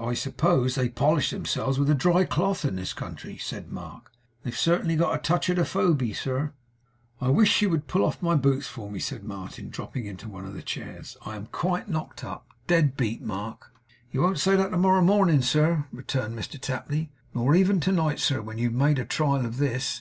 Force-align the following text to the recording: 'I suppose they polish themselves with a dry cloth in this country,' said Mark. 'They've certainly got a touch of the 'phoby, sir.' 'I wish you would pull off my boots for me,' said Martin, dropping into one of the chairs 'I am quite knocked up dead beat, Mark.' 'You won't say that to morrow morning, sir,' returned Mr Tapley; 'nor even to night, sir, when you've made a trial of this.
'I 0.00 0.14
suppose 0.14 0.76
they 0.76 0.88
polish 0.88 1.28
themselves 1.30 1.78
with 1.78 1.90
a 1.90 1.94
dry 1.94 2.24
cloth 2.24 2.64
in 2.64 2.74
this 2.76 2.94
country,' 2.94 3.36
said 3.36 3.70
Mark. 3.70 4.10
'They've 4.42 4.56
certainly 4.56 4.96
got 4.96 5.14
a 5.14 5.18
touch 5.18 5.50
of 5.50 5.56
the 5.56 5.66
'phoby, 5.66 6.14
sir.' 6.14 6.54
'I 7.20 7.28
wish 7.28 7.60
you 7.60 7.68
would 7.68 7.86
pull 7.86 8.02
off 8.02 8.22
my 8.22 8.34
boots 8.34 8.66
for 8.66 8.90
me,' 8.90 8.98
said 8.98 9.24
Martin, 9.24 9.68
dropping 9.68 10.06
into 10.06 10.26
one 10.26 10.46
of 10.46 10.54
the 10.54 10.62
chairs 10.62 11.18
'I 11.26 11.36
am 11.36 11.46
quite 11.52 11.86
knocked 11.86 12.24
up 12.24 12.46
dead 12.66 12.96
beat, 12.96 13.20
Mark.' 13.20 13.70
'You 14.10 14.22
won't 14.22 14.38
say 14.38 14.56
that 14.56 14.70
to 14.70 14.78
morrow 14.78 15.02
morning, 15.02 15.42
sir,' 15.42 15.84
returned 15.92 16.34
Mr 16.34 16.58
Tapley; 16.58 17.12
'nor 17.34 17.54
even 17.54 17.78
to 17.80 17.92
night, 17.92 18.20
sir, 18.20 18.40
when 18.40 18.56
you've 18.56 18.72
made 18.72 18.98
a 18.98 19.04
trial 19.04 19.44
of 19.44 19.58
this. 19.58 20.00